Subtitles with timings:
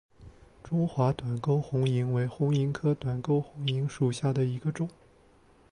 [0.63, 4.89] 中华短沟红萤为红萤科短沟红萤属下的一个种。